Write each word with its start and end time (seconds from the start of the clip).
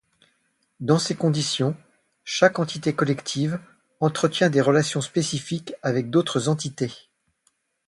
Dans 0.79 0.97
ces 0.97 1.13
conditions, 1.15 1.77
chaque 2.23 2.57
entité 2.57 2.95
collective 2.95 3.59
entretient 3.99 4.49
des 4.49 4.59
relations 4.59 4.99
spécifiques 4.99 5.75
avec 5.83 6.09
d’autres 6.09 6.47
entités. 6.49 6.91